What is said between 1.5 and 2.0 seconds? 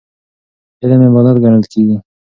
کېږي.